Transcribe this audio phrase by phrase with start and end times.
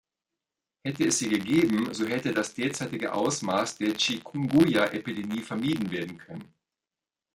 [0.83, 6.51] Hätte es sie gegeben, so hätte das derzeitige Ausmaß der Chikungunya-Epidemie vermieden werden können.